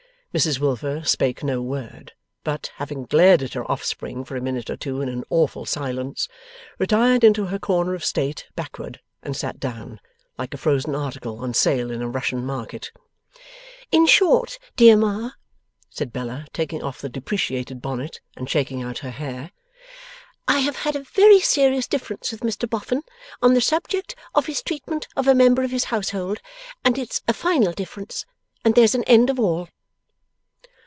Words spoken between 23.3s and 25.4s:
on the subject of his treatment of a